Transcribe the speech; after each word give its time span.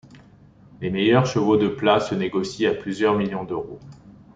Les 0.81 0.89
meilleurs 0.89 1.27
chevaux 1.27 1.57
de 1.57 1.67
plat 1.67 1.99
se 1.99 2.15
négocient 2.15 2.71
à 2.71 2.73
plusieurs 2.73 3.15
millions 3.15 3.43
d'euros. 3.43 3.77